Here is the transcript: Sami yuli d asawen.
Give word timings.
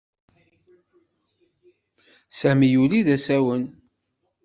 Sami 2.39 2.67
yuli 2.73 2.99
d 3.05 3.07
asawen. 3.15 3.63